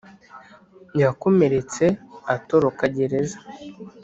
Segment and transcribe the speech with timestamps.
[1.01, 1.85] Yakomeretse
[2.35, 3.37] atoroka gereza